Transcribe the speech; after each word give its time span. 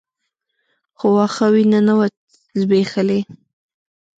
خو 0.97 1.07
واښه 1.15 1.47
وينه 1.53 1.79
نه 1.87 1.93
وه 1.97 2.07
ځبېښلې. 2.59 3.19